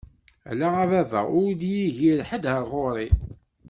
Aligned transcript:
Ala 0.49 0.69
a 0.83 0.85
baba 0.91 1.21
ur 1.39 1.49
d-igir 1.59 2.19
ḥed 2.29 2.43
ɣer 2.53 2.63
ɣur-i. 2.71 3.09